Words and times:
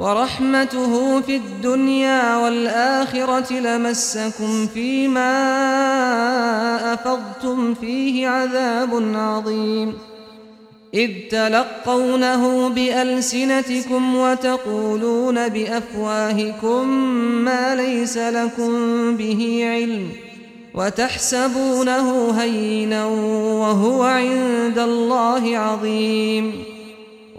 ورحمته 0.00 1.20
في 1.20 1.36
الدنيا 1.36 2.36
والآخرة 2.36 3.52
لمسكم 3.52 4.66
فيما 4.66 5.32
أفضتم 6.94 7.74
فيه 7.74 8.28
عذاب 8.28 9.12
عظيم. 9.14 9.98
إذ 10.94 11.10
تلقونه 11.30 12.68
بألسنتكم 12.68 14.16
وتقولون 14.16 15.48
بأفواهكم 15.48 16.88
ما 17.44 17.74
ليس 17.74 18.16
لكم 18.18 18.72
به 19.16 19.60
علم 19.64 20.08
وتحسبونه 20.74 22.30
هينا 22.40 23.04
وهو 23.04 24.02
عند 24.02 24.78
الله 24.78 25.58
عظيم. 25.58 26.69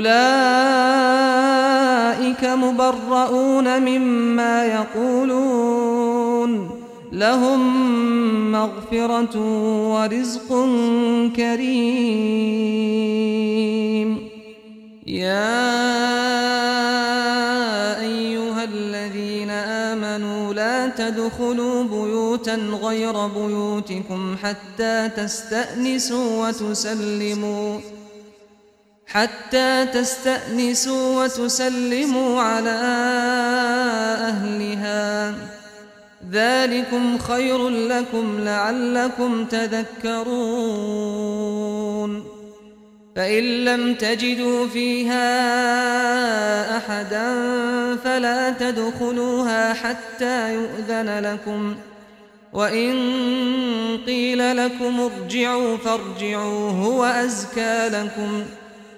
أولئك 0.00 0.12
مبرؤون 2.44 3.82
مما 3.82 4.64
يقولون. 4.64 6.70
لهم 7.12 7.60
مغفرة 8.52 9.36
ورزق 9.92 10.48
كريم. 11.36 12.48
يا 15.06 15.60
أيها 18.00 18.64
الذين 18.64 19.50
آمنوا 19.50 20.54
لا 20.54 20.86
تدخلوا 20.86 21.82
بيوتا 21.82 22.54
غير 22.82 23.26
بيوتكم 23.26 24.36
حتى 24.42 25.08
تستأنسوا 25.16 26.48
وتسلموا. 26.48 27.78
حتى 29.12 29.86
تستأنسوا 29.86 31.24
وتسلموا 31.24 32.40
على 32.40 32.80
أهلها. 34.20 35.34
ذلكم 36.32 37.18
خير 37.18 37.68
لكم 37.68 38.40
لعلكم 38.40 39.44
تذكرون. 39.44 40.30
فإن 43.16 43.64
لم 43.64 43.94
تجدوا 43.94 44.66
فيها 44.66 45.26
أحدا 46.76 47.34
فلا 48.04 48.50
تدخلوها 48.50 49.72
حتى 49.72 50.54
يؤذن 50.54 51.18
لكم. 51.18 51.74
وإن 52.52 52.98
قيل 54.06 54.56
لكم 54.56 55.00
ارجعوا 55.00 55.76
فارجعوا 55.76 56.70
هو 56.70 57.04
أزكى 57.04 57.88
لكم 57.88 58.42
ۖ. 58.42 58.59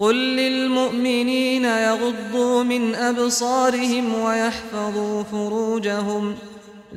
قل 0.00 0.14
للمؤمنين 0.14 1.64
يغضوا 1.64 2.62
من 2.62 2.94
أبصارهم 2.94 4.20
ويحفظوا 4.20 5.22
فروجهم. 5.22 6.34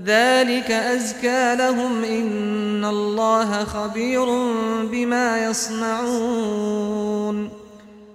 ذلك 0.05 0.71
أزكى 0.71 1.55
لهم 1.55 2.03
إن 2.03 2.85
الله 2.85 3.63
خبير 3.63 4.25
بما 4.83 5.45
يصنعون. 5.45 7.49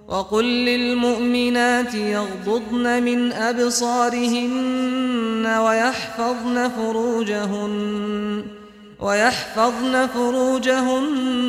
وقل 0.07 0.45
للمؤمنات 0.45 1.93
يغضضن 1.93 3.03
من 3.03 3.31
أبصارهن 3.31 5.45
ويحفظن 5.45 6.69
فروجهن. 6.69 8.54
ويحفظن 8.99 10.07
فروجهن 10.07 11.47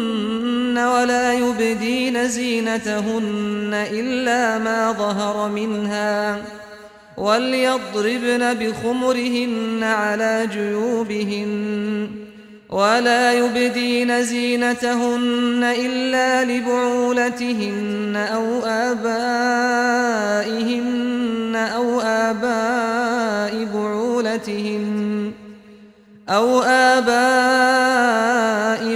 ولا 0.78 1.32
يبدين 1.32 2.28
زينتهن 2.28 3.86
إلا 3.90 4.58
ما 4.58 4.92
ظهر 4.92 5.48
منها 5.48 6.42
وليضربن 7.16 8.54
بخمرهن 8.54 9.82
على 9.82 10.48
جيوبهن 10.52 12.10
ولا 12.70 13.32
يبدين 13.32 14.22
زينتهن 14.22 15.74
إلا 15.78 16.44
لبعولتهن 16.44 18.26
أو 18.34 18.64
آبائهن 18.64 20.36
أو 21.56 22.00
آباء 22.00 23.64
بعولتهن 23.74 25.45
أو 26.28 26.62
آباء 26.62 28.16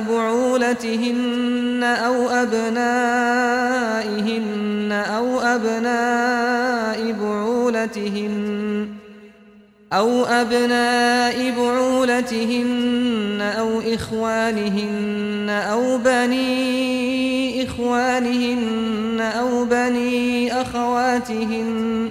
بعولتهن 0.01 1.83
أو 1.85 2.29
أبنائهن 2.29 3.71
أو 4.93 5.41
أبناء 5.41 7.13
بعولتهن 7.13 8.89
أو 9.93 10.25
أبناء 10.25 11.51
بعولتهن 11.51 13.41
أو 13.59 13.81
إخوانهن 13.81 15.51
أو 15.51 15.99
بني 15.99 17.65
إخوانهن 17.65 19.21
أو 19.21 19.65
بني 19.65 20.53
أخواتهن 20.61 22.11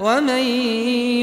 ومن 0.00 0.42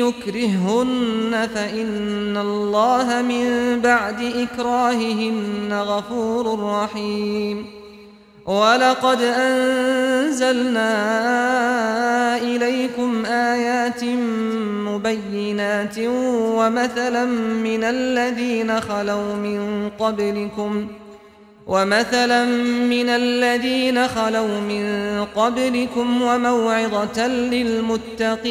يكرهن 0.03 1.48
فإن 1.55 2.38
الله 2.38 3.22
من 3.22 3.79
بعد 3.79 4.22
إكراههن 4.22 5.74
غفور 5.74 6.60
رحيم. 6.60 7.65
ولقد 8.46 9.22
أنزلنا 9.22 10.88
إليكم 12.38 13.25
آيات 13.25 14.03
مبينات 14.86 15.98
ومثلا 16.58 17.25
من 17.65 17.84
الذين 17.84 18.82
خلوا 18.82 19.36
من 19.36 19.89
قبلكم 20.00 20.88
ۖ 21.01 21.05
ومثلا 21.68 22.46
من 22.86 23.10
الذين 23.10 24.08
خلوا 24.08 24.60
من 24.60 25.26
قبلكم 25.36 26.22
وموعظة 26.22 27.28
للمتقين. 27.28 28.46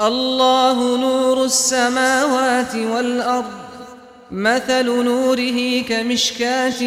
الله 0.00 0.96
نور 0.96 1.44
السماوات 1.44 2.74
والأرض 2.74 3.60
مثل 4.30 4.86
نوره 4.86 5.82
كمشكاة 5.82 6.80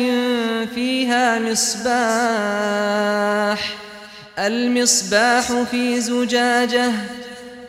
فيها 0.75 1.39
مصباح 1.39 2.83
المصباح 4.39 5.51
في 5.71 5.99
زجاجة 5.99 6.91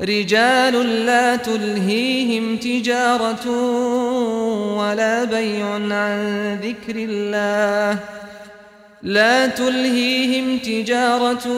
رجال 0.00 1.06
لا 1.06 1.36
تلهيهم 1.36 2.56
تجارة 2.56 3.50
ولا 4.78 5.24
بيع 5.24 5.66
عن 5.74 6.58
ذكر 6.62 6.96
الله. 6.96 7.98
لا 9.02 9.46
تلهيهم 9.46 10.58
تجارة 10.58 11.48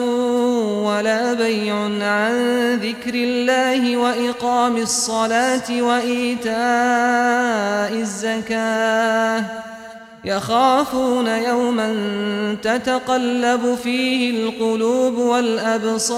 ولا 0.83 1.33
بيع 1.33 1.75
عن 2.01 2.35
ذكر 2.83 3.13
الله 3.13 3.97
وإقام 3.97 4.77
الصلاة 4.77 5.81
وإيتاء 5.81 6.57
الزكاة. 8.01 9.43
يخافون 10.25 11.27
يوما 11.27 11.95
تتقلب 12.63 13.77
فيه 13.83 14.31
القلوب 14.31 15.17
والأبصار. 15.17 16.17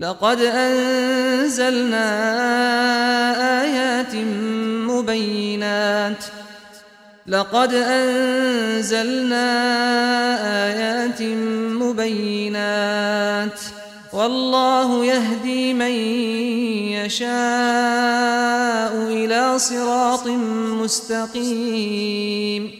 لقد 0.00 0.40
أنزلنا 0.40 2.02
آيات 3.62 4.14
مبينات. 4.88 6.24
لقد 7.26 7.74
أنزلنا 7.74 9.46
آيات 10.66 11.22
مبينات. 11.82 13.60
والله 14.12 15.04
يهدي 15.04 15.74
من 15.74 15.92
يشاء 16.92 17.30
إلى 18.94 19.58
صراط 19.58 20.26
مستقيم. 20.82 22.79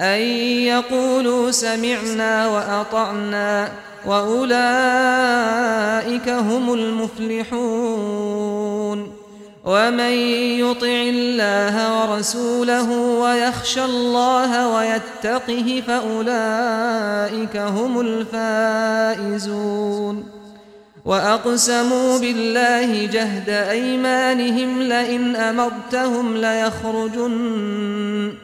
أن 0.00 0.20
يقولوا 0.66 1.50
سمعنا 1.50 2.48
وأطعنا 2.48 3.68
وأولئك 4.06 4.58
هم 6.28 6.74
المفلحون. 6.74 8.44
ومن 9.64 10.12
يطع 10.60 10.86
الله 10.86 12.00
ورسوله 12.00 12.90
ويخشى 12.92 13.84
الله 13.84 14.68
ويتقه 14.68 15.82
فأولئك 15.86 17.56
هم 17.56 18.00
الفائزون. 18.00 19.64
وأقسموا 21.04 22.18
بالله 22.18 23.06
جهد 23.06 23.48
أيمانهم 23.48 24.82
لئن 24.82 25.36
أمرتهم 25.36 26.36
ليخرجن 26.36 28.43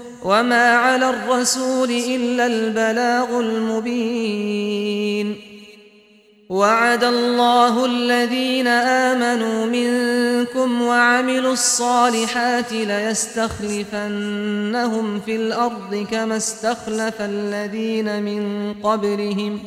وما 0.23 0.75
على 0.75 1.09
الرسول 1.09 1.91
إلا 1.91 2.45
البلاغ 2.45 3.39
المبين 3.39 5.01
وعد 6.49 7.03
الله 7.03 7.85
الذين 7.85 8.67
آمنوا 8.67 9.65
منكم 9.65 10.81
وعملوا 10.81 11.53
الصالحات 11.53 12.71
ليستخلفنهم 12.71 14.01
في 15.19 15.35
الأرض 15.35 16.07
كما 16.11 16.37
استخلف 16.37 17.21
الذين 17.21 18.23
من 18.23 18.73
قبلهم 18.83 19.59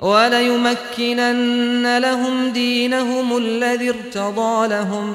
وليمكنن 0.00 1.98
لهم 1.98 2.48
دينهم 2.48 3.36
الذي 3.36 3.90
ارتضى 3.90 4.68
لهم 4.68 5.14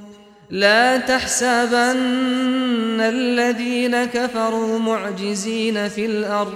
لا 0.51 0.97
تحسبن 0.97 3.01
الذين 3.01 4.05
كفروا 4.05 4.79
معجزين 4.79 5.89
في 5.89 6.05
الأرض. 6.05 6.53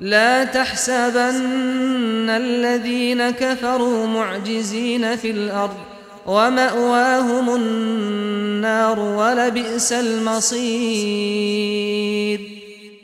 لا 0.00 0.44
تحسبن 0.44 2.30
الذين 2.30 3.30
كفروا 3.30 4.06
معجزين 4.06 5.16
في 5.16 5.30
الأرض. 5.30 5.76
ومأواهم 6.26 7.54
النار 7.54 9.00
ولبئس 9.00 9.92
المصير. 9.92 10.66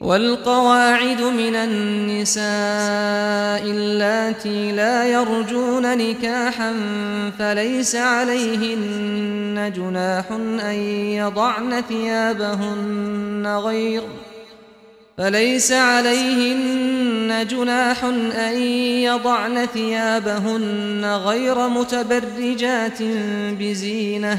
والقواعد 0.00 1.22
من 1.22 1.56
النساء 1.56 2.44
اللاتي 3.70 4.72
لا 4.72 5.06
يرجون 5.06 5.98
نكاحا 5.98 6.74
فليس 7.38 7.96
عليهن 7.96 9.72
جناح 9.76 10.24
أن 10.64 10.74
يضعن 11.14 11.82
ثيابهن 11.88 13.46
غير 13.64 14.02
فليس 15.18 15.72
عليهن 15.72 17.46
جناح 17.50 18.04
أن 18.38 18.58
يضعن 19.02 19.66
ثيابهن 19.66 21.04
غير 21.04 21.68
متبرجات 21.68 23.02
بزينة 23.60 24.38